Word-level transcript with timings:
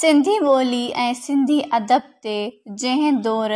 सिंधी 0.00 0.36
ॿोली 0.46 0.86
ऐं 1.04 1.14
सिंधी 1.20 1.58
अदब 1.76 2.02
ते 2.22 2.34
जंहिं 2.80 3.14
दौर 3.22 3.50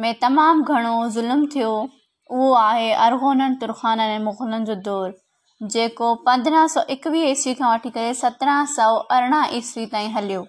में 0.00 0.14
तमामु 0.22 0.64
घणो 0.74 0.94
ज़ुल्म 1.14 1.46
थियो 1.54 1.70
उहो 1.78 2.50
आहे 2.62 2.90
अरगोननि 3.04 3.56
तुर्खाननि 3.60 4.14
ऐं 4.16 4.18
मुग़लनि 4.24 4.64
जो 4.70 4.74
दौरु 4.88 5.68
जेको 5.76 6.08
पंद्रहं 6.26 6.66
सौ 6.74 6.80
एकवीह 6.96 7.30
ईस्वी 7.30 7.54
खां 7.62 7.72
वठी 7.72 7.90
करे 7.96 8.12
सत्रहं 8.20 8.66
सौ 8.74 8.90
अरिड़हं 9.18 9.56
ईस्वी 9.60 9.86
ताईं 9.94 10.12
हलियो 10.18 10.42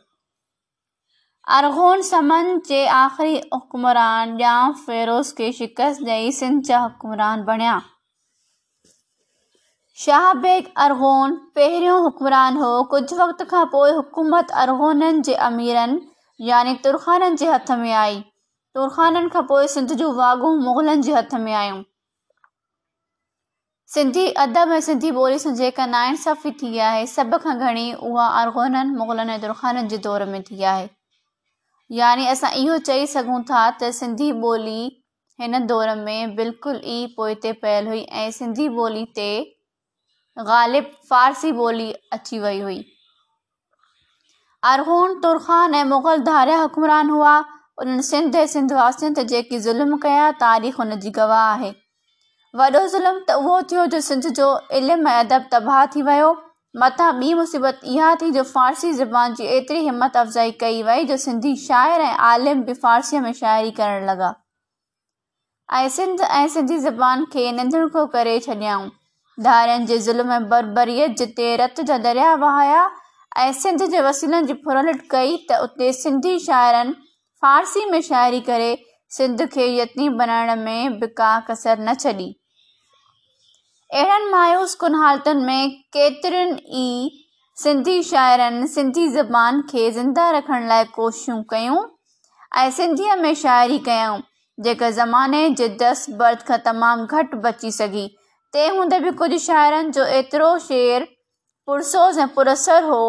अरगोन 1.60 2.02
समन 2.12 2.60
जे 2.72 2.82
आख़िरी 3.00 3.40
हुकुमरान 3.56 4.36
ॼां 4.44 4.74
फ़ेरोज़ 4.86 5.34
खे 5.42 5.52
शिकस्त 5.64 6.04
ॾेई 6.20 6.32
सिंध 6.44 6.62
जा 6.72 6.80
हुकुमरान 6.90 7.46
बणिया 7.52 7.80
शाह 10.02 10.24
बेग 10.44 10.68
अरगोन 10.84 11.34
पहिरियों 11.56 11.98
हुकमरान 12.04 12.56
हो 12.60 12.68
कुझु 12.94 13.16
वक़्त 13.18 13.42
खां 13.50 13.60
पोइ 13.74 13.92
हुकूमत 13.98 14.52
अरगोननि 14.62 15.20
जे 15.28 15.34
अमीरनि 15.48 16.46
यानी 16.50 16.74
तुरखाननि 16.86 17.36
जे 17.42 17.50
हथ 17.52 17.70
में 17.82 17.92
आई 18.04 18.16
तुरखाननि 18.78 19.30
खां 19.36 19.44
पोइ 19.52 19.68
सिंध 19.74 19.94
जूं 20.00 20.08
वाघूं 20.22 20.56
मुग़लनि 20.64 21.02
जे 21.10 21.14
हथ 21.18 21.36
में 21.44 21.54
आहियूं 21.60 21.78
सिंधी 23.98 24.26
अदब 24.46 24.72
ऐं 24.80 24.82
सिंधी 24.88 25.12
ॿोलीअ 25.26 25.38
सां 25.46 25.54
जेका 25.62 25.86
नाइंसाफ़ी 25.94 26.52
थी 26.64 26.78
आहे 26.88 27.06
सभ 27.14 27.38
खां 27.46 27.56
घणी 27.70 27.88
उहा 28.10 28.28
अरगुननि 28.42 28.84
मुग़लनि 28.98 29.34
ऐं 29.38 29.40
तुरखाननि 29.48 29.88
जे 29.96 30.04
दौर 30.10 30.26
में 30.34 30.42
थी 30.52 30.62
आहे 30.74 30.90
यानि 32.02 32.28
असां 32.36 32.52
इहो 32.64 32.78
चई 32.92 33.08
सघूं 33.16 33.42
था 33.54 33.64
त 33.70 33.92
सिंधी 34.02 34.32
ॿोली 34.50 34.82
हिन 35.48 35.64
दौर 35.78 35.96
में 36.06 36.36
बिल्कुलु 36.44 36.80
ई 37.00 37.02
पोइ 37.18 37.40
ते 37.50 37.54
पयल 37.66 37.88
हुई 37.96 38.04
ऐं 38.26 38.30
सिंधी 38.44 38.68
ॿोलीअ 38.84 39.10
ते 39.22 39.30
ग़ालिब 40.40 40.84
फ़ारसी 41.10 41.52
ॿोली 41.60 41.92
अची 42.14 42.38
वई 42.40 42.60
हुई 42.60 42.84
अरहून 44.72 45.18
तुरखान 45.24 45.74
ऐं 45.76 45.84
मुग़ल 45.86 46.22
धारिया 46.24 46.58
हुकुमरान 46.60 47.10
हुआ 47.10 47.34
उन्हनि 47.82 48.04
सिंध 48.04 48.36
ऐं 48.36 48.46
सिंध 48.52 48.72
वासियुनि 48.74 49.16
ते 49.16 49.24
जेकी 49.32 49.60
ज़ुल्म 49.60 49.98
कया 50.06 50.32
तारीख़ 50.44 50.78
हुन 50.82 50.96
जी 51.06 51.10
गवाह 51.18 51.48
आहे 51.52 51.72
वॾो 52.62 52.86
ज़ुल्म 52.94 53.20
त 53.28 53.32
उहो 53.42 53.60
थियो 53.72 53.86
जो 53.96 54.00
सिंध 54.08 54.28
जो 54.40 54.48
इल्मु 54.80 55.10
ऐं 55.10 55.20
अदब 55.24 55.48
तबाह 55.52 55.86
थी 55.96 56.02
वियो 56.12 56.32
मथां 56.86 57.12
ॿी 57.20 57.34
मुसीबत 57.42 57.80
इहा 57.96 58.14
थी 58.22 58.30
जो 58.40 58.44
फारसी 58.54 58.94
ज़बान 59.02 59.36
जी 59.42 59.46
एतिरी 59.58 59.80
हिमत 59.90 60.18
अफ़ज़ाई 60.24 60.52
कई 60.64 60.82
वई 60.92 61.04
जो 61.12 61.18
सिंधी 61.26 61.56
शाइर 61.66 62.02
ऐं 62.08 62.14
आलिम 62.30 62.64
बि 62.70 62.74
फ़ारसीअ 62.86 63.22
में 63.28 63.34
शाइरी 63.44 63.72
करणु 63.82 64.06
लॻा 64.16 64.32
ऐं 65.82 65.88
सिंध 66.00 66.22
ऐं 66.32 66.48
सिंधी 66.58 66.78
ज़बान 66.88 67.26
खे 67.38 67.52
निंदड़ 67.62 67.88
को 67.98 68.06
करे 68.18 68.40
छॾियाऊं 68.48 68.90
دارن 69.44 69.86
کے 69.88 69.98
زل 70.06 70.22
میں 70.28 70.40
بربریت 70.50 71.18
جتنے 71.20 71.56
رت 71.58 71.80
جا 71.88 71.98
دریا 72.04 72.36
وہیا 72.40 72.88
سنجھ 73.62 73.84
کے 73.92 74.02
وسیل 74.02 74.34
کی 74.48 74.54
پُرلٹ 74.64 75.08
کئی 75.10 75.38
تے 75.78 75.92
سنی 76.02 76.38
شاعری 76.46 76.92
فارسی 77.42 77.90
میں 77.92 78.02
شاعری 78.08 78.40
کری 78.46 78.74
سیکن 79.18 80.16
بنان 80.18 80.60
میں 80.66 80.88
بھی 81.00 81.08
کار 81.18 81.40
قسر 81.48 81.78
نہ 81.88 81.94
چی 82.00 82.32
اڑ 84.00 84.20
مایوس 84.32 84.76
کُنہالتن 84.82 85.46
میں 85.46 85.68
کتر 85.94 86.34
سی 87.64 88.02
شاعری 88.10 88.68
سنتھی 88.76 89.08
زبان 89.14 89.62
کے 89.72 89.90
زندہ 89.96 90.30
رکھنے 90.38 90.60
لائش 90.68 91.30
قی 91.50 93.34
شاعی 93.42 93.78
قائم 93.86 94.20
جگہ 94.64 94.90
زمانے 95.00 95.48
جد 95.58 95.82
برت 96.20 96.46
کا 96.48 96.58
تمام 96.64 97.04
گٹ 97.14 97.36
بچی 97.44 97.72
سکی 97.82 98.08
تی 98.54 98.68
ہند 98.78 98.94
بھی 99.02 99.10
کچھ 99.18 99.38
شاعر 99.46 99.74
جو 99.96 100.04
ایترو 100.14 100.56
شعر 100.68 101.02
پرسوز 101.66 102.18
پر 102.36 102.48
ہو 102.84 103.04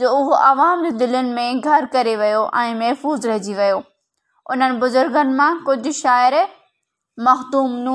جو 0.00 0.08
عوام 0.44 0.88
دل 1.00 1.14
میں 1.24 1.52
گھر 1.64 1.84
کرفوظ 1.92 3.26
رہی 3.26 3.38
جی 3.44 3.54
وی 3.54 3.70
ان 3.74 4.62
بزرگ 4.80 5.16
میں 5.38 5.50
کچھ 5.66 5.88
شاعر 5.98 6.32
مختومن 7.26 7.86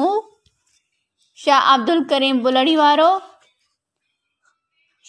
شاہ 1.45 1.73
عبدل 1.73 2.03
کریم 2.09 2.41
بلڑی 2.43 2.75
والوں 2.75 3.19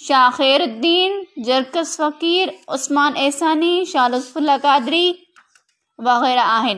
شاہ 0.06 0.28
خیر 0.36 0.60
الدین 0.60 1.22
جرکس 1.46 1.96
فقیر 1.96 2.48
عثمان 2.76 3.12
اعسانی 3.24 3.84
شاہ 3.92 4.08
نطف 4.12 4.36
اللہ 4.36 4.56
قادری 4.62 5.10
وغیرہ 6.06 6.46
ہیں 6.64 6.74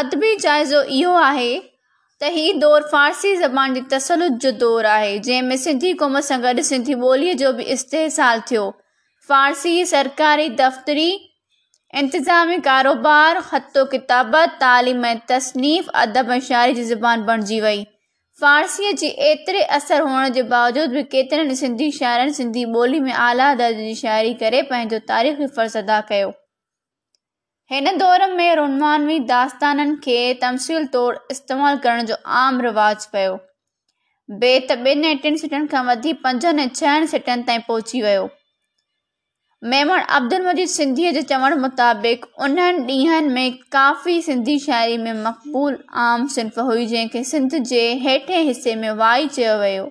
ادبی 0.00 0.34
جائزہ 0.44 0.76
یہ 0.88 1.42
त 2.22 2.28
हीउ 2.36 2.52
दौरु 2.60 2.84
फ़ारसी 2.88 3.34
ज़बान 3.36 3.74
जे 3.74 3.80
तसलुत 3.90 4.32
जो 4.46 4.50
दौरु 4.62 4.88
आहे 4.94 5.12
जंहिं 5.26 5.42
में 5.42 5.56
सिंधी 5.60 5.92
क़ौम 6.00 6.18
सां 6.26 6.36
गॾु 6.42 6.62
सिंधी 6.70 6.94
ॿोलीअ 7.10 7.34
जो 7.42 7.52
बि 7.60 7.64
इस्तेसाल 7.74 8.40
थियो 8.50 8.64
फ़ारसी 9.28 9.72
सरकारी 9.92 10.48
दफ़्तरी 10.58 11.06
इंतिज़ामी 12.00 12.58
कारोबार 12.66 13.40
ख़तो 13.46 13.84
किताब 13.94 14.36
तालीम 14.64 15.04
ऐं 15.12 15.14
तसनीफ़ 15.30 15.88
अदब 16.02 16.30
ऐं 16.36 16.38
शाइरी 16.50 16.74
जी 16.80 16.84
ज़बान 16.90 17.24
बणिजी 17.32 17.60
वई 17.66 17.82
फ़ारसीअ 18.40 18.92
जे 19.04 19.08
एतिरे 19.30 19.62
असरु 19.78 20.08
हुअण 20.10 20.28
जे 20.36 20.42
बावजूदि 20.52 20.94
बि 20.98 21.02
केतिरनि 21.16 21.56
सिंधी 21.64 21.90
शाइरनि 22.02 22.32
सिंधी 22.42 22.64
ॿोली 22.82 23.00
में 23.08 23.12
आला 23.30 23.50
दादा 23.64 23.70
जी 23.82 23.94
शाइरी 24.04 24.34
करे 24.44 24.62
पंहिंजो 24.74 24.98
तारीख़ी 25.14 25.46
फ़र्ज़ु 25.58 25.78
अदा 25.84 26.00
कयो 26.12 26.30
हिन 27.72 27.96
दौर 27.98 28.24
में 28.30 28.54
रुनवानवी 28.56 29.18
दास्ताननि 29.30 29.94
खे 30.04 30.18
तमसील 30.40 30.86
तौरु 30.94 31.18
इस्तेमालु 31.30 31.78
करण 31.82 32.06
जो 32.06 32.14
आम 32.38 32.60
रिवाज़ 32.64 33.02
पियो 33.12 33.36
ॿिए 34.38 34.56
त 34.70 34.76
ॿिनि 34.86 35.06
ऐं 35.10 35.18
टिनि 35.26 35.38
सिटनि 35.42 35.66
खां 35.74 35.82
वधी 35.88 36.12
पंजनि 36.24 36.62
ऐं 36.62 36.68
छहनि 36.78 37.06
सिटनि 37.12 37.42
ताईं 37.50 37.60
पहुची 37.68 38.00
वियो 38.06 38.24
मेमण 39.74 40.00
अब्दुल 40.18 40.42
मजीद 40.46 40.68
सिंधीअ 40.72 41.12
जे 41.18 41.22
चवण 41.34 41.54
मुताबिक़ 41.66 42.24
उन्हनि 42.48 42.84
ॾींहनि 42.96 43.30
में 43.38 43.58
काफ़ी 43.78 44.18
सिंधी 44.28 44.58
शाइरी 44.66 44.98
में 45.04 45.12
मक़बूल 45.28 45.78
आम 46.06 46.26
सिंफ 46.38 46.58
हुई 46.70 46.86
जंहिंखे 46.94 47.24
सिंध 47.32 47.54
जे 47.74 47.84
हेठें 48.08 48.38
हिसे 48.50 48.74
में 48.82 48.90
वाई 49.04 49.28
चयो 49.38 49.54
वियो 49.62 49.86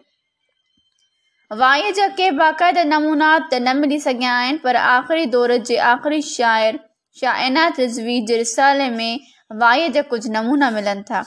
वाईअ 1.64 1.94
जा 2.04 2.08
के 2.22 2.30
बाक़ाइदा 2.44 2.84
नमूना 2.94 3.34
त 3.52 3.62
न 3.70 3.78
मिली 3.82 4.00
सघिया 4.10 4.38
आहिनि 4.44 4.58
पर 4.68 4.76
आख़िरी 4.86 5.26
दौर 5.40 5.56
जे 5.74 5.78
आख़िरी 5.94 6.22
शाइरु 6.34 6.80
शा 7.18 7.32
रिज़वी 7.78 8.20
जे 8.28 8.36
रिसाले 8.38 8.90
में 8.90 9.20
वाई 9.62 9.90
जा 9.90 10.02
कुझु 10.10 10.32
नमूना 10.32 10.70
मिलनि 10.72 11.04
था 11.12 11.20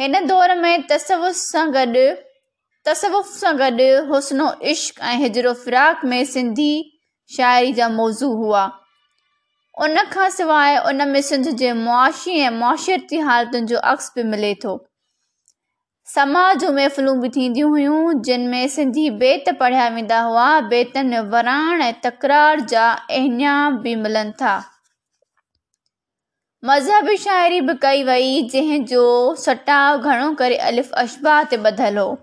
हिन 0.00 0.26
दौर 0.26 0.54
में 0.62 0.86
तस्वु 0.90 1.30
सां 1.40 1.66
गॾु 1.74 2.04
तस्वुफ़ 2.86 3.28
सां 3.36 3.56
गॾु 3.58 3.86
हुस्नो 4.08 4.46
इश्क़ 4.72 5.00
ऐं 5.10 5.14
हिजरो 5.18 5.52
फ़िराक 5.60 6.04
में 6.12 6.24
सिंधी 6.32 6.72
शाइरी 7.36 7.72
जा 7.76 7.88
मौज़ू 7.98 8.32
हुआ 8.40 8.64
उन 9.84 10.02
खां 10.14 10.28
सवाइ 10.30 10.76
उन 10.90 11.08
में 11.12 11.20
सिंध 11.28 11.48
जे 11.62 11.72
मुआशी 11.84 12.38
ऐं 12.48 12.50
मुआशरती 12.58 13.18
हालतुनि 13.28 13.66
जो 13.70 13.78
अक्स 13.94 14.10
बि 14.16 14.22
मिले 14.34 14.54
थो 14.64 14.74
समाज 16.12 16.64
महफ़िलूं 16.64 17.20
बि 17.20 17.28
थींदियूं 17.36 17.68
हुयूं 17.70 18.20
जिन 18.22 18.40
में 18.48 18.66
सिंधी 18.68 19.08
बेत 19.20 19.48
पढ़िया 19.60 19.86
वेंदा 19.88 20.20
हुआ 20.22 20.48
बेतनि 20.70 21.08
में 21.08 21.30
वराण 21.30 21.82
ऐं 21.82 21.92
तक़रार 22.04 22.60
जा 22.72 22.90
अन्या 23.18 23.54
बि 23.82 23.94
मिलनि 23.96 24.32
था 24.40 24.56
मज़हबी 26.68 27.16
शाइरी 27.24 27.60
बि 27.60 27.74
कई 27.82 28.04
वई 28.04 28.42
जंहिंजो 28.52 29.06
सटाव 29.44 30.02
घणो 30.02 30.32
करे 30.42 30.56
अलिफ़ 30.68 30.92
अशबा 31.04 31.38
ते 31.50 31.56
ॿधलु 31.72 32.00
हो 32.08 32.18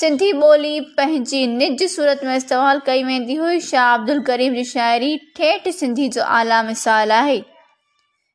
सिंधी 0.00 0.32
ॿोली 0.48 0.74
पंहिंजी 0.96 1.46
निज 1.56 1.82
सूरत 1.96 2.24
में 2.28 2.34
इस्तेमालु 2.36 2.80
कई 2.86 3.02
वेंदी 3.10 3.34
हुई 3.42 3.60
शाह 3.68 3.92
अब्दुल 3.94 4.20
करीम 4.30 4.54
जी 4.60 4.64
शाइरी 4.72 5.16
ठेठ 5.36 5.68
सिंधी 5.82 6.08
जो 6.16 6.22
आला 6.40 6.62
मिसाल 6.72 7.12
आहे 7.20 7.38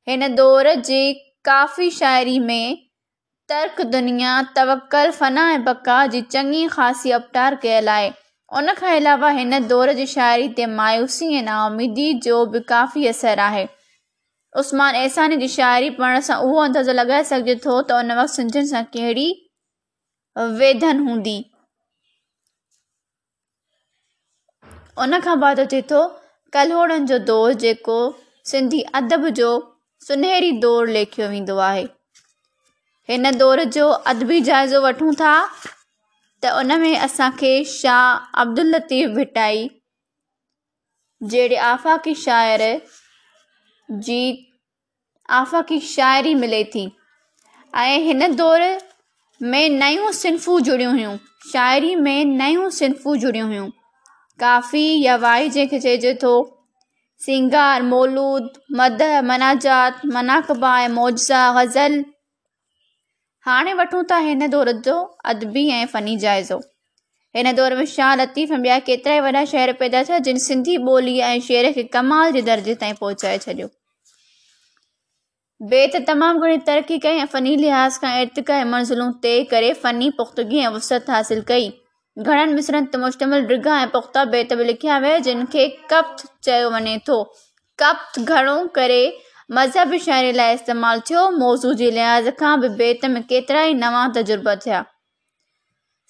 हिन 0.09 0.33
दौर 0.35 0.73
जे 0.91 1.01
काफ़ी 1.51 1.89
शाइरी 1.99 2.39
में 2.49 2.89
तर्क 3.51 3.81
दुनिया 3.93 4.33
तवकलु 4.57 5.11
फना 5.15 5.41
ऐं 5.53 5.63
बका 5.63 5.95
जी 6.11 6.19
चङी 6.35 6.67
ख़ासी 6.75 7.11
अवतार 7.17 7.55
कयल 7.63 7.89
आहे 7.93 8.05
उन 8.59 8.71
खां 8.77 8.93
अलावा 8.99 9.29
हिन 9.37 9.57
दौर 9.71 9.91
जी 9.97 10.05
शायरी 10.11 10.47
ते 10.59 10.65
मायूसी 10.75 11.27
ऐं 11.39 11.41
नाउमीदी 11.49 12.05
जो 12.27 12.37
बि 12.55 12.59
काफ़ी 12.71 13.05
असरु 13.11 13.41
आहे 13.47 13.65
उस्मानसानी 14.63 15.37
जी 15.43 15.47
शाइरी 15.57 15.89
पढ़ण 15.99 16.21
सां 16.29 16.37
उहो 16.45 16.63
अंदाज़ो 16.69 16.93
लॻाए 17.01 17.27
सघिजे 17.33 17.55
थो 17.67 17.75
त 17.91 17.99
उन 17.99 18.15
वक़्तु 18.23 18.39
सिंधियुनि 18.39 18.69
सां 18.73 18.83
कहिड़ी 18.97 19.29
वेदन 20.65 21.03
हूंदी 21.11 21.35
उन 25.07 25.19
खां 25.29 25.39
बाद 25.47 25.63
अचे 25.69 25.81
थो 25.95 26.05
कलोड़नि 26.57 27.05
जो 27.15 27.19
दौरु 27.33 27.59
जेको 27.69 27.99
सिंधी 28.53 28.81
अदब 29.01 29.29
जो 29.41 29.51
सुनहरी 30.09 30.57
दौरु 30.67 30.95
लेखियो 31.01 31.35
वेंदो 31.39 31.65
आहे 31.71 31.89
ان 33.13 33.23
دور 33.39 33.57
ادبی 34.09 34.39
جائزہ 34.47 34.77
واؤں 34.83 35.11
تھا 35.17 35.31
ان 36.57 36.67
میں 36.81 36.93
اصا 37.07 37.27
کے 37.39 37.49
شاہ 37.71 38.19
عبدالطیف 38.41 39.09
بھٹائی 39.15 39.67
جڑے 41.31 41.57
آفاقی 41.71 42.13
شاعر 42.21 42.61
جی 44.05 44.21
آفاقی 45.39 45.79
شاعری 45.87 46.33
ملے 46.43 46.63
تھی 46.73 46.85
ان 48.13 48.21
دور 48.37 48.61
میں 49.53 49.67
نیوں 49.81 50.11
صنف 50.21 50.47
جڑی 50.65 50.85
ہو 50.85 51.11
شاعری 51.51 51.95
میں 52.07 52.23
نیو 52.31 52.69
صنف 52.79 53.07
جڑی 53.21 53.41
ہوافی 53.41 54.85
یا 55.03 55.15
وائی 55.21 55.49
جن 55.57 55.81
چے 55.81 56.13
تو 56.21 56.33
سنگار 57.25 57.81
مولود 57.91 58.49
مد 58.77 59.01
منا 59.31 59.53
جات 59.67 60.05
مناقبائے 60.13 60.87
موجہ 60.99 61.43
غزل 61.55 62.01
हाणे 63.45 63.73
वठूं 63.73 64.01
था 64.11 64.17
हिन 64.27 64.45
दौर 64.49 64.71
जो 64.85 64.95
अदबी 65.31 65.67
ऐं 65.79 65.85
फ़नी 65.93 66.17
जाइज़ो 66.23 66.57
हिन 67.35 67.51
दौर 67.55 67.75
में 67.75 67.85
शाह 67.93 68.13
लतीफ़ 68.15 68.51
ऐं 68.53 68.59
ॿिया 68.59 68.77
केतिरा 68.89 69.15
ई 69.15 69.19
वॾा 69.25 69.43
शहर 69.53 69.71
पैदा 69.81 70.03
थिया 70.09 70.17
जिन 70.27 70.37
सिंधी 70.47 70.75
ॿोली 70.91 71.17
ऐं 71.29 71.39
शेर 71.47 71.71
खे 71.77 71.83
कमाल 71.95 72.31
जे 72.35 72.41
दर्जे 72.49 72.75
ताईं 72.81 72.93
पहुचाए 72.99 73.37
छॾियो 73.45 73.67
बेत 75.73 75.95
तमामु 76.09 76.41
घणी 76.41 76.57
तरक़ी 76.67 76.97
कई 77.07 77.17
ऐं 77.23 77.25
फ़नी 77.33 77.55
लिहाज़ 77.63 77.99
खां 78.05 78.13
इर्त 78.21 78.49
ऐं 78.57 78.63
मंज़िलूं 78.73 79.09
ते 79.25 79.33
करे 79.55 79.73
फ़नी 79.85 80.09
पुख़्तगी 80.19 80.59
ऐं 80.65 80.71
वसुत 80.77 81.09
हासिलु 81.15 81.43
कई 81.53 81.67
घणनि 82.27 82.53
मिसरनि 82.53 82.91
ते 82.93 82.97
मुश्तमिल 83.05 83.43
मुश्तमिला 83.47 83.79
ऐं 83.81 83.89
पुख़्ता 83.97 84.23
बेत 84.35 84.53
बि 84.61 84.65
लिखिया 84.71 84.97
विया 85.07 85.17
जिन 85.29 85.43
खे 85.55 85.67
कप्त 85.93 86.23
चयो 86.49 86.69
वञे 86.77 86.97
थो 87.11 87.17
कप्त 87.85 88.19
घणो 88.31 88.57
करे 88.79 89.01
मज़हबी 89.53 89.97
शाइरी 89.99 90.31
लाइ 90.31 90.53
इस्तेमालु 90.55 91.01
थियो 91.09 91.21
मौज़ू 91.37 91.73
जे 91.79 91.89
लिहाज़ 91.97 92.29
खां 92.41 92.53
बि 92.59 92.67
बेत 92.81 93.03
में 93.15 93.21
केतिरा 93.31 93.63
ई 93.63 93.73
नवां 93.79 94.05
तजुर्बा 94.17 94.53
थिया 94.65 94.77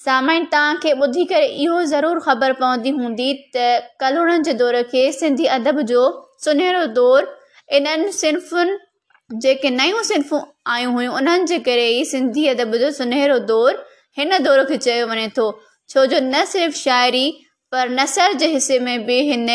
सामाइन 0.06 0.44
तव्हांखे 0.52 0.92
ॿुधी 1.06 1.24
करे 1.32 1.48
इहो 1.64 1.82
ज़रूरु 1.94 2.20
ख़बर 2.28 2.54
पवंदी 2.60 2.92
हूंदी 3.00 3.28
त 3.56 3.64
कलोणनि 4.04 4.44
जे 4.50 4.54
दौर 4.62 4.82
खे 4.94 5.04
सिंधी 5.20 5.46
अदब 5.58 5.82
जो 5.94 6.04
सुनहरो 6.46 6.86
दौरु 7.00 7.32
इन्हनि 7.80 8.12
सिंफ़ुनि 8.20 9.42
जेके 9.46 9.70
नयूं 9.82 10.04
सिंफ़ूं 10.14 10.42
आयूं 10.76 10.94
हुयूं 11.00 11.16
उन्हनि 11.22 11.46
जे 11.54 11.60
करे 11.70 11.90
ई 11.98 12.06
सिंधी 12.14 12.46
अदब 12.56 12.78
जो 12.86 12.92
सुनहरो 13.02 13.40
दौरु 13.54 13.82
हिन 14.20 14.38
दौर 14.50 14.64
खे 14.72 14.78
चयो 14.88 15.08
वञे 15.14 15.28
थो 15.40 15.50
छो 15.96 16.06
जो 16.14 16.20
न 16.30 16.46
सिर्फ़ु 16.56 16.82
शाइरी 16.86 17.28
पर 17.72 17.94
नसर 18.00 18.34
जे 18.44 18.52
हिसे 18.58 18.80
में 18.90 18.96
बि 19.10 19.20
हिन 19.34 19.50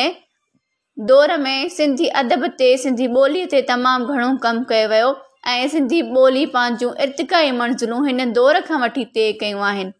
दौर 1.04 1.37
में 1.38 1.69
सिंधी 1.69 2.06
अदब 2.22 2.46
ते 2.58 2.69
सिंधी 2.82 3.06
ॿोलीअ 3.22 3.46
ते 3.54 3.60
तमामु 3.70 4.06
घणो 4.12 4.28
कमु 4.44 4.62
कयो 4.70 4.88
वियो 4.93 5.08
ऐं 5.54 5.66
सिंधी 5.72 6.00
ॿोली 6.20 6.44
पंहिंजूं 6.54 6.93
इर्ताई 7.06 7.50
मंज़िलूं 7.58 7.98
हिन 8.06 8.32
दौर 8.38 8.60
खां 8.69 8.78
वठी 8.84 9.04
तय 9.19 9.32
कयूं 9.43 9.60
आहिनि 9.72 9.93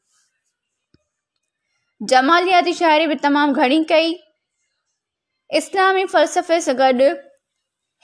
जमालियाती 2.13 2.73
शाइरी 2.81 3.07
बि 3.13 3.17
तमामु 3.27 3.59
घणी 3.65 3.83
कई 3.93 4.17
इस्लामी 5.63 6.05
फ़लसफ़े 6.17 6.61
सां 6.71 6.77
गॾु 6.83 7.11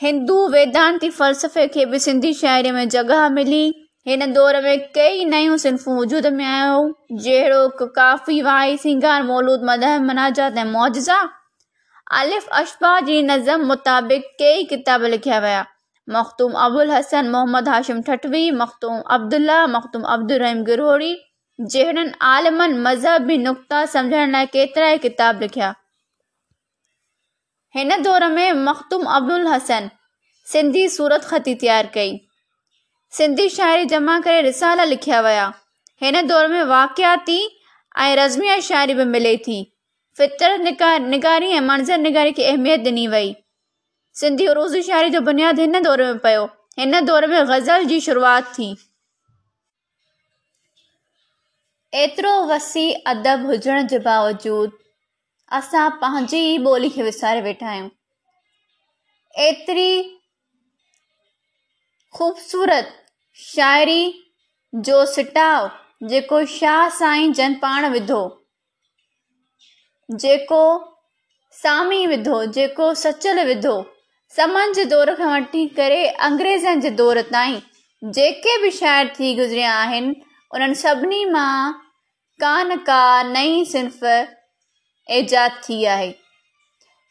हिंदू 0.07 0.37
वेदांती 0.59 1.11
फ़लसफ़े 1.23 1.67
खे 1.79 1.87
बि 1.95 1.99
सिंधी 2.11 2.35
शाइरी 2.47 2.71
में 2.81 2.85
जॻह 2.97 3.29
मिली 3.39 3.65
हिन 4.11 4.33
दौर 4.33 4.61
में 4.69 4.79
कई 5.01 5.25
नयूं 5.35 5.57
सिंफ़ूं 5.69 6.01
वजूद 6.01 6.27
में 6.41 6.45
आयूं 6.51 6.89
जहिड़ो 7.27 7.69
काफ़ी 8.01 8.41
वाई 8.53 8.77
सिंगार 8.89 9.23
मौलूद 9.33 9.65
मदह 9.73 9.99
मनाजात 10.13 10.67
मौज 10.79 10.99
जा 11.07 11.21
الف 12.21 12.47
اشفا 12.61 12.99
جی 13.05 13.21
نظم 13.27 13.63
مطابق 13.69 14.25
کئی 14.39 14.65
کتاب 14.71 15.03
لکھیا 15.13 15.39
ہوا 15.41 15.63
مختوم 16.17 16.57
ابول 16.65 16.91
حسن 16.91 17.31
محمد 17.33 17.69
ہاشم 17.69 18.01
ٹٹوی 18.07 18.51
مختوم 18.57 18.97
ابد 19.17 19.35
اللہ 19.35 19.65
مختوب 19.77 20.03
عبد 20.15 20.31
الرحیم 20.33 20.63
گروڑی 20.67 21.15
جن 21.73 21.99
عالم 22.33 22.63
مذہبی 22.85 23.37
نقطہ 23.47 23.83
سمجھنے 23.93 24.27
لائن 24.33 24.57
کئی 24.75 24.99
کتاب 25.03 25.43
لکھا 25.43 25.73
دور 28.05 28.29
میں 28.35 28.53
مختوب 28.69 29.09
ابد 29.09 29.33
الحسن 29.41 29.87
سندھی 30.53 30.87
سورت 30.99 31.25
خطی 31.31 31.55
تیار 31.65 31.85
کئی 31.95 32.17
سندھی 33.19 33.49
شاعری 33.57 33.85
جمع 33.97 34.19
کرسالہ 34.25 34.83
لکھیا 34.93 35.21
ہوا 35.21 35.51
ان 36.09 36.29
دور 36.29 36.47
میں 36.55 36.63
واقعاتی 36.77 37.39
رزمی 38.25 38.61
شاعری 38.71 38.95
بھی 38.95 39.05
ملے 39.17 39.37
تھی 39.45 39.63
फितर 40.19 40.57
निकार 40.63 40.99
निगारी 41.01 41.47
ऐं 41.57 41.61
मंज़र 41.69 41.97
निगारी 41.99 42.33
खे 42.39 42.45
अहमियत 42.47 42.81
ॾिनी 42.87 43.07
वई 43.13 43.35
सिंधी 44.23 44.47
रोज़ी 44.61 44.83
शाइरी 44.89 45.11
जो 45.11 45.21
बुनियादु 45.29 45.61
हिन 45.63 45.83
दौर 45.83 46.03
में 46.07 46.19
पियो 46.27 46.45
हिन 46.81 47.01
दौर 47.05 47.27
में 47.33 47.47
ग़ज़ल 47.51 47.85
जी 47.93 48.01
शुरूआति 48.07 48.53
थी 48.55 48.69
एतिरो 52.03 52.33
वसी 52.51 52.85
अदब 53.15 53.47
हुजण 53.47 53.87
जे 53.95 53.99
बावजूदि 54.09 54.79
असां 55.61 55.89
पंहिंजी 56.05 56.39
ई 56.53 56.59
ॿोली 56.75 56.89
खे 56.99 57.03
विसारे 57.09 57.41
वेठा 57.49 57.69
आहियूं 57.71 57.89
एतिरी 59.47 59.91
ख़ूबसूरत 62.19 62.93
शाइरी 63.49 64.03
जो 64.91 65.05
सुटाउ 65.17 65.69
जेको 66.15 66.45
शाह 66.59 66.89
साईं 67.01 67.33
जन 67.43 67.55
पाण 67.67 67.89
विधो 67.93 68.21
जेको 70.21 70.63
सामी 71.63 72.07
विधो 72.07 72.45
जेको 72.55 72.93
सचल 73.03 73.43
विधो 73.47 73.75
समन 74.37 74.73
जे 74.79 74.85
दौर 74.93 75.13
खां 75.21 75.31
वठी 75.33 75.67
करे 75.81 76.01
अंग्रेज़नि 76.29 76.81
जे 76.87 76.91
दौर 77.01 77.21
ताईं 77.33 77.59
जेके 78.19 78.57
बि 78.63 78.71
शाइर 78.79 79.13
थी 79.19 79.35
गुज़रिया 79.41 79.75
आहिनि 79.83 80.15
उन्हनि 80.55 80.75
सभिनी 80.83 81.25
मां 81.37 81.53
का 82.45 82.53
न 82.63 82.77
का 82.89 83.01
नई 83.31 83.65
सिंफ़ 83.75 84.05
एजाद 85.19 85.61
थी 85.69 85.85
आहे 85.95 86.11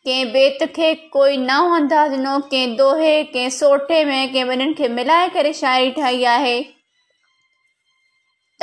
कंहिं 0.06 0.26
बेत 0.34 0.64
खे 0.76 0.94
कोई 1.16 1.38
नओं 1.46 1.76
अंदाज़ 1.78 2.12
ॾिनो 2.20 2.38
कंहिं 2.52 2.76
दोहे 2.78 3.16
कंहिं 3.34 3.50
सोटे 3.58 4.04
में 4.12 4.28
कंहिं 4.34 4.46
ॿिन्हिनि 4.50 4.74
खे 4.82 4.88
मिलाए 5.00 5.30
करे 5.38 5.54
शाइरी 5.62 5.92
ठाही 6.02 6.24
आहे 6.36 6.60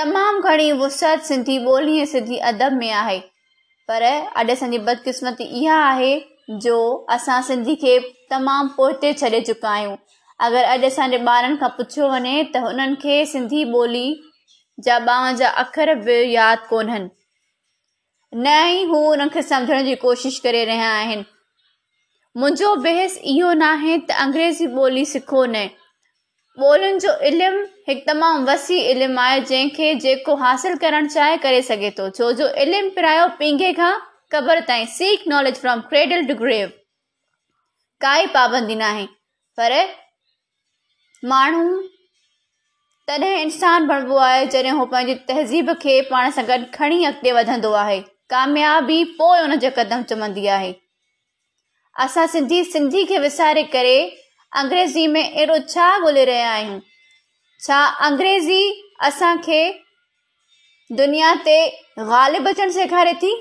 तमामु 0.02 0.40
घणी 0.52 0.70
वुसत 0.84 1.24
सिंधी 1.30 1.58
ॿोली 1.74 1.98
ऐं 2.00 2.04
सिंधी 2.14 2.36
अदब 2.52 2.72
में 2.82 2.90
आहे 3.02 3.20
पर 3.88 4.02
अॼु 4.02 4.52
असांजी 4.52 4.78
बदकिस्मत 4.86 5.40
इहा 5.40 5.76
आहे 5.88 6.18
जो 6.62 6.74
असां 7.14 7.40
सिंधी 7.42 7.74
खे 7.82 7.98
तमामु 8.30 8.68
पोइते 8.76 9.12
छॾे 9.20 9.40
चुका 9.48 9.68
आहियूं 9.70 9.94
अगरि 10.46 10.62
अॼु 10.72 10.86
असांजे 10.88 11.18
ॿारनि 11.28 11.56
खां 11.60 11.68
पुछियो 11.76 12.08
वञे 12.14 12.34
त 12.54 12.62
हुननि 12.64 12.94
खे 13.04 13.16
सिंधी 13.32 13.62
ॿोली 13.72 14.06
जा 14.84 14.96
ॿावंजाह 15.12 15.52
अखर 15.62 15.94
बि 16.04 16.18
यादि 16.34 16.66
कोन्हनि 16.72 17.08
न 18.42 18.56
ई 18.74 18.84
हू 18.90 19.00
हुननि 19.06 19.28
खे 19.34 19.42
सम्झण 19.52 19.84
जी 19.90 19.94
कोशिशि 20.04 20.40
करे 20.48 20.64
रहिया 20.72 20.90
आहिनि 21.00 21.22
मुंहिंजो 22.42 22.74
बहस 22.88 23.18
इहो 23.34 23.52
न 23.62 23.68
आहे 23.72 23.96
त 23.96 24.10
अंग्रेजी 24.26 24.66
ॿोली 24.84 25.04
सिखो 25.14 25.44
न 25.54 25.68
ॿोलियुनि 26.66 26.98
जो 27.02 27.10
इल्मु 27.28 27.48
हिकु 27.88 28.00
तमामु 28.06 28.38
वसी 28.46 28.76
इल्मु 28.92 29.20
आहे 29.24 29.40
जंहिंखे 29.50 29.90
जेको 30.04 30.34
हासिलु 30.42 30.78
करणु 30.84 31.08
चाहे 31.14 31.36
करे 31.44 31.60
सघे 31.70 31.90
थो 31.98 32.06
छो 32.16 32.30
जो 32.40 32.48
इल्मु 32.64 32.88
पिरायो 32.96 33.26
पींघे 33.40 33.68
खां 33.78 33.90
क़बर 34.34 34.60
ताईं 34.70 34.86
seek 34.96 35.28
knowledge 35.34 35.60
from 35.60 35.80
cradle 35.92 36.24
to 36.32 36.34
grave 36.42 36.66
काई 38.06 38.26
पाबंदी 38.38 38.74
नाहे 38.82 39.06
पर 39.60 39.74
माण्हू 41.34 41.78
तॾहिं 43.10 43.32
इंसान 43.44 43.86
बणबो 43.92 44.16
आहे 44.30 44.44
जॾहिं 44.56 44.72
हू 44.80 44.84
पंहिंजी 44.96 45.14
तहज़ीब 45.32 45.72
खे 45.86 46.00
पाण 46.12 46.30
सां 46.38 46.46
गॾु 46.48 46.58
खणी 46.78 47.02
अॻिते 47.12 47.32
वधंदो 47.38 47.72
आहे 47.86 48.00
क़ामयाबी 48.34 49.02
पोइ 49.22 49.56
जो 49.66 49.70
कदमु 49.78 50.02
चुमंदी 50.12 50.46
आहे 50.60 50.72
असां 52.06 52.26
सिंधी 52.34 52.62
सिंधी 52.74 53.04
खे 53.12 53.18
विसारे 53.28 53.62
करे 53.76 53.96
अंग्रेज़ी 54.56 55.06
में 55.06 55.22
अहिड़ो 55.22 55.58
छा 55.58 55.88
ॻोल्हे 56.04 56.24
रहिया 56.24 56.50
आहियूं 56.50 56.78
छा 57.64 57.84
अंग्रेज़ी 58.06 58.62
असांखे 59.08 59.58
दुनिया 61.00 61.34
ते 61.48 61.56
ग़ालिब 61.98 62.48
अचणु 62.48 62.72
सेखारे 62.76 63.12
थी 63.22 63.32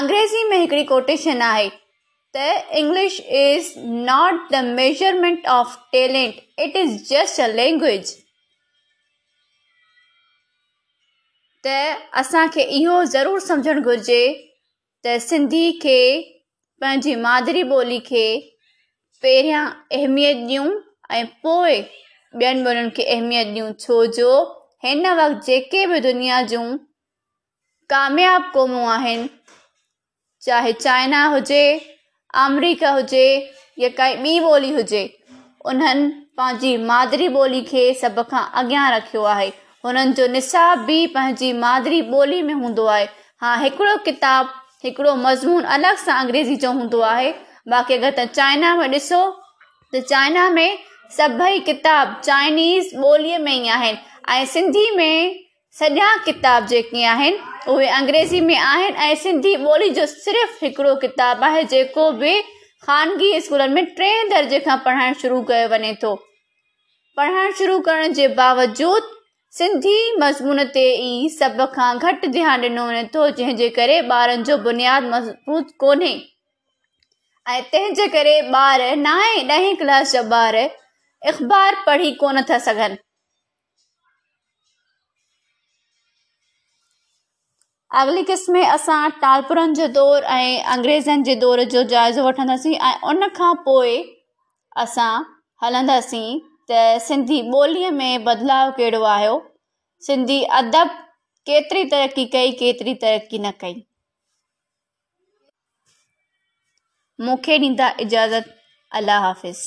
अंग्रेज़ी 0.00 0.42
में 0.48 0.56
हिकिड़ी 0.58 0.84
कोटेशन 0.92 1.42
आहे 1.42 1.68
त 2.36 2.44
English 2.82 3.18
is 3.44 3.72
not 3.78 4.48
the 4.52 4.62
measurement 4.76 5.46
of 5.56 5.76
talent 5.92 6.60
it 6.66 6.76
is 6.76 6.94
just 7.14 7.40
a 7.40 7.46
language 7.56 8.14
त 11.66 11.76
असांखे 12.22 12.62
इहो 12.80 13.02
ज़रूरु 13.18 13.40
सम्झणु 13.50 13.82
घुरिजे 13.86 14.22
त 15.04 15.20
सिंधी 15.28 15.64
खे 15.86 16.00
पंहिंजी 16.84 17.14
मादिरी 17.28 17.62
ॿोली 17.78 17.98
खे 18.10 18.26
पहिरियां 19.22 19.64
अहमियत 19.98 20.36
ॾियूं 20.50 20.64
ऐं 21.16 21.24
पोइ 21.42 21.74
ॿियनि 22.38 22.62
ॿोलियुनि 22.64 22.90
खे 22.96 23.02
अहमियत 23.14 23.46
ॾियूं 23.56 23.72
छो 23.84 24.04
जो 24.18 24.30
हिन 24.84 25.06
वक़्तु 25.20 25.40
जेके 25.46 25.86
बि 25.92 26.00
दुनिया 26.06 26.40
जूं 26.52 26.64
काम्याबु 27.92 28.50
क़ौमूं 28.56 28.86
आहिनि 28.96 29.28
चाहे 30.46 30.72
चाइना 30.84 31.24
हुजे 31.34 31.60
अमरिका 32.46 32.90
हुजे 32.98 33.24
या 33.84 33.88
काई 34.00 34.16
ॿी 34.24 34.38
ॿोली 34.52 34.70
हुजे 34.78 35.04
उन्हनि 35.72 36.08
पंहिंजी 36.40 36.76
मादिरी 36.92 37.28
ॿोली 37.42 37.60
खे 37.70 37.84
सभु 38.02 38.22
खां 38.34 38.42
अॻियां 38.62 38.90
रखियो 38.96 39.22
आहे 39.36 39.48
हुननि 39.84 40.12
जो 40.20 40.26
निसाब 40.34 40.84
बि 40.90 41.06
पंहिंजी 41.14 41.52
मादिरी 41.64 42.02
ॿोली 42.20 42.42
में 42.50 42.54
हूंदो 42.64 42.84
आहे 42.98 43.08
हा 43.42 43.54
हिकिड़ो 43.64 43.96
किताब 44.10 44.52
हिकिड़ो 44.84 45.14
मज़मून 45.26 45.62
अलॻि 45.78 45.96
सां 46.04 46.18
अंग्रेजी 46.24 46.56
जो 46.66 46.72
हूंदो 46.80 47.00
आहे 47.14 47.32
باقی 47.70 47.94
اگر 47.94 48.10
تائنہ 48.34 48.74
میں 48.76 48.88
ڈسو 48.88 49.20
تو 49.92 49.98
چائنا 50.08 50.48
میں 50.54 50.74
سبھی 51.16 51.58
کتاب 51.66 52.08
چائنیز 52.22 52.94
بولی 53.02 53.36
میں 53.42 53.52
ہی 53.54 53.68
آیا 54.28 54.44
سنتی 54.52 54.84
میں 54.96 55.30
سجا 55.78 56.08
کتاب 56.26 56.72
ہیں 57.18 57.30
وہ 57.66 57.80
اگریزی 57.98 58.40
میں 58.48 58.54
سنبھی 59.22 59.56
بولی 59.64 59.88
جو 59.94 60.06
صرف 60.06 60.62
ایکڑو 60.66 60.94
کتاب 61.02 61.44
ہے 61.52 61.62
جو 61.70 61.82
خانگی 62.86 63.34
اسکول 63.36 63.66
میں 63.72 63.82
ٹے 63.96 64.10
درجے 64.30 64.58
کا 64.64 64.76
پڑھنے 64.84 65.12
شروع 65.22 65.42
کرنے 65.48 65.92
تو 66.00 66.14
پڑھنے 67.16 67.48
شروع 67.58 67.78
کرنے 67.86 68.08
کے 68.16 68.28
باوجود 68.42 69.02
سندھی 69.58 69.98
مضمون 70.20 70.58
پہ 70.74 70.86
سب 71.38 71.60
کا 71.76 71.92
گھر 72.00 72.24
دھیان 72.32 72.62
دنوں 72.62 72.88
وے 72.88 73.02
تو 73.12 73.28
جن 73.36 73.56
کے 73.76 74.00
بارن 74.08 74.42
جو 74.46 74.56
بنیاد 74.66 75.02
مضبوط 75.12 75.76
کو 75.80 75.94
ऐं 77.50 77.62
तंहिं 77.70 77.94
जे 77.94 78.06
करे 78.12 78.30
ॿार 78.58 78.82
नाए 78.96 79.32
ॾह 79.56 79.64
क्लास 79.80 80.12
जा 80.12 80.20
ॿार 80.36 80.54
अख़बार 80.60 81.74
पढ़ी 81.86 82.12
कोन 82.22 82.40
था 82.50 82.58
सघनि 82.66 82.96
अवली 88.02 88.22
किस्म 88.30 88.52
में 88.52 88.64
असां 88.76 88.98
टारपुरनि 89.24 89.74
जो 89.80 89.88
दौरु 89.98 90.24
ऐं 90.38 90.62
अंग्रेज़नि 90.78 91.22
जे 91.28 91.34
दौर 91.44 91.62
जो 91.76 91.82
जाइज़ो 91.94 92.24
वठंदासीं 92.28 92.74
ऐं 92.78 92.94
उनखां 93.12 93.54
पोइ 93.68 93.94
असां 94.88 95.10
हलंदासीं 95.64 96.26
त 96.70 96.80
सिंधी 97.12 97.40
ॿोलीअ 97.64 97.90
में 98.02 98.24
बदिलाव 98.26 98.70
कहिड़ो 98.80 99.02
आयो 99.20 99.36
सिंधी 100.10 100.42
अदब 100.62 100.98
केतिरी 101.50 101.84
तरक़ी 101.96 102.26
कई 102.36 102.52
केतिरी 102.64 102.94
तरक़ी 103.04 103.38
न 103.48 103.58
कई 103.64 103.82
मूंखे 107.24 107.58
ॾींदा 107.64 107.88
इजाज़त 108.06 108.54
अलाह 109.02 109.26
हाफ़िज़ 109.30 109.66